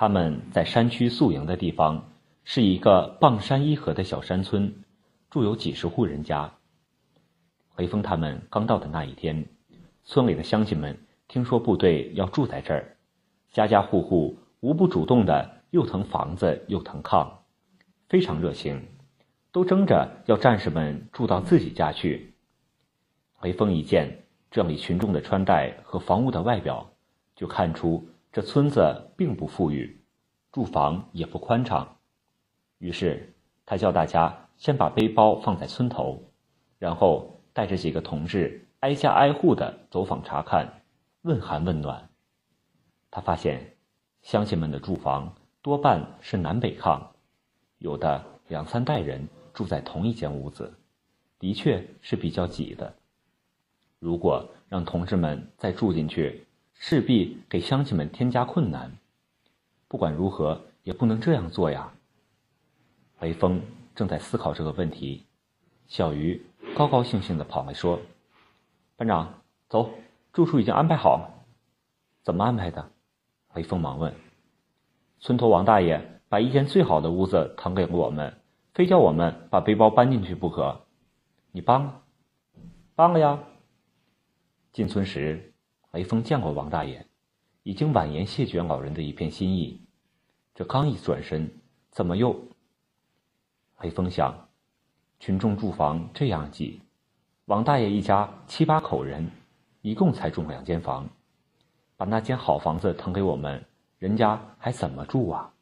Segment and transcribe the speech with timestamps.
[0.00, 2.08] 他们在山区宿营的地方
[2.44, 4.72] 是一个傍山依河的小山村，
[5.28, 6.52] 住有几十户人家。
[7.76, 9.44] 雷锋他们刚到的那一天，
[10.04, 12.96] 村里的乡亲们听说部队要住在这儿，
[13.50, 17.28] 家家户户无不主动的又腾房子又腾炕，
[18.08, 18.80] 非常热情，
[19.50, 22.34] 都争着要战士们住到自己家去。
[23.42, 26.88] 雷锋一见这里群众的穿戴和房屋的外表，
[27.34, 30.04] 就看出这村子并不富裕，
[30.52, 31.96] 住房也不宽敞。
[32.78, 33.34] 于是
[33.66, 36.30] 他叫大家先把背包放在村头，
[36.78, 37.34] 然后。
[37.54, 40.84] 带着几个同志挨家挨户的走访查看，
[41.22, 42.08] 问寒问暖。
[43.10, 43.74] 他发现，
[44.22, 47.02] 乡亲们的住房多半是南北炕，
[47.78, 50.72] 有的两三代人住在同一间屋子，
[51.40, 52.94] 的确是比较挤的。
[53.98, 56.46] 如果让同志们再住进去，
[56.78, 58.92] 势必给乡亲们添加困难。
[59.88, 61.92] 不管如何，也不能这样做呀。
[63.20, 63.60] 雷锋
[63.94, 65.24] 正在思考这个问题，
[65.86, 66.40] 小鱼。
[66.76, 67.98] 高高兴兴的跑来说
[68.94, 69.90] ：“班长，走，
[70.32, 71.44] 住处已经安排好。
[72.22, 72.90] 怎么安排的？”
[73.54, 74.14] 雷锋忙问。
[75.18, 78.38] 村头王大爷把一间最好的屋子腾给了我们，
[78.74, 80.80] 非叫我们把背包搬进去不可。
[81.50, 82.02] 你搬了？
[82.94, 83.40] 搬了呀。
[84.70, 85.54] 进村时，
[85.92, 87.06] 雷锋见过王大爷，
[87.62, 89.80] 已经婉言谢绝老人的一片心意。
[90.54, 91.50] 这刚一转身，
[91.90, 92.38] 怎么又？
[93.80, 94.48] 雷锋想。
[95.20, 96.80] 群众住房这样挤，
[97.46, 99.28] 王大爷一家七八口人，
[99.82, 101.08] 一共才住两间房，
[101.96, 103.64] 把那间好房子腾给我们，
[103.98, 105.52] 人家还怎么住啊？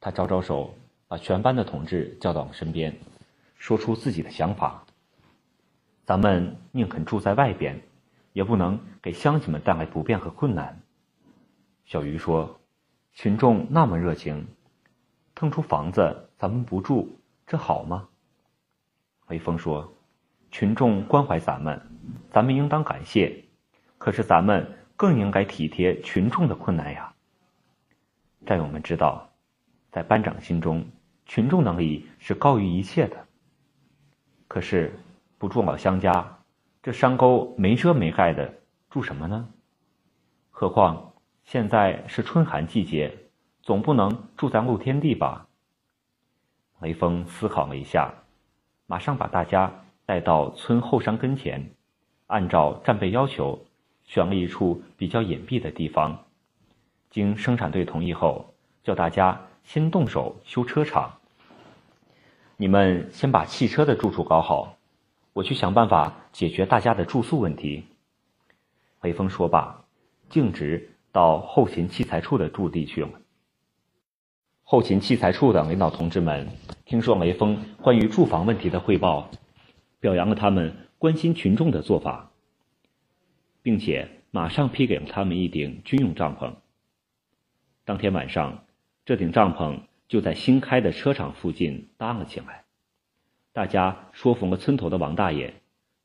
[0.00, 0.74] 他招招手，
[1.08, 2.96] 把全班的同志叫到身边，
[3.58, 4.82] 说出自己的想法：
[6.06, 7.78] 咱们宁肯住在外边，
[8.34, 10.82] 也不能给乡亲们带来不便和困难。
[11.86, 12.60] 小鱼说
[13.14, 14.48] ：“群众那么热情，
[15.34, 18.08] 腾出房子咱们不住，这好吗？”
[19.28, 19.94] 雷锋说
[20.50, 21.80] ：“群众关怀咱们，
[22.30, 23.44] 咱们应当感谢。
[23.98, 27.14] 可是咱们更应该体贴群众的困难呀。”
[28.44, 29.30] 战友们知道，
[29.92, 30.84] 在班长心中，
[31.24, 33.26] 群众能力是高于一切的。
[34.48, 34.98] 可是
[35.38, 36.40] 不住老乡家，
[36.84, 38.52] 这山沟没遮没盖的，
[38.90, 39.48] 住什么呢？
[40.50, 43.10] 何况现在是春寒季节，
[43.62, 45.46] 总不能住在露天地吧？
[46.80, 48.12] 雷锋思考了一下。
[48.84, 49.72] 马上把大家
[50.04, 51.70] 带到村后山跟前，
[52.26, 53.58] 按照战备要求，
[54.04, 56.22] 选了一处比较隐蔽的地方。
[57.08, 58.52] 经生产队同意后，
[58.82, 61.10] 叫大家先动手修车厂。
[62.58, 64.73] 你们先把汽车的住处搞好，
[65.34, 67.84] 我去想办法解决大家的住宿问题。
[69.02, 69.84] 雷锋说罢，
[70.30, 73.10] 径直到后勤器材处的驻地去了。
[74.62, 76.48] 后勤器材处的领导同志们
[76.86, 79.28] 听说雷锋关于住房问题的汇报，
[79.98, 82.30] 表扬了他们关心群众的做法，
[83.60, 86.54] 并且马上批给了他们一顶军用帐篷。
[87.84, 88.64] 当天晚上，
[89.04, 92.64] 这顶帐篷就在新开的车厂附近搭了起来。
[93.54, 95.54] 大家说服了村头的王大爷，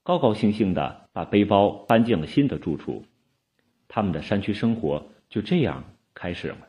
[0.03, 3.03] 高高兴兴地把背包搬进了新的住处，
[3.87, 5.83] 他们的山区生活就这样
[6.13, 6.67] 开始了。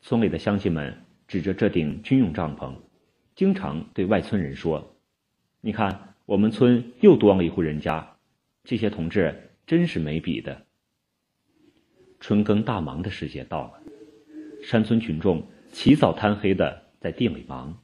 [0.00, 2.74] 村里的乡亲们指着这顶军用帐篷，
[3.36, 4.96] 经常对外村人说
[5.62, 8.16] ：“你看，我们村又多了一户人家，
[8.64, 10.66] 这些同志真是没比的。”
[12.18, 13.74] 春耕大忙的时节到了，
[14.64, 17.78] 山村群众起早贪黑的在地里忙。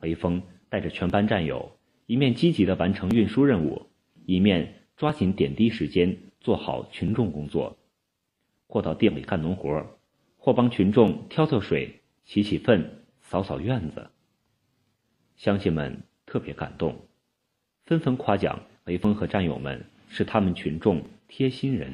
[0.00, 1.72] 雷锋带着全班战友，
[2.06, 3.86] 一面积极的完成运输任务，
[4.26, 7.76] 一面抓紧点滴时间做好群众工作，
[8.66, 9.86] 或到地里干农活。
[10.40, 14.08] 或帮群众挑挑水、洗洗粪、扫扫院子。
[15.36, 16.96] 乡亲们特别感动，
[17.84, 21.92] 纷纷夸奖雷锋和战友们是他们群众贴心人。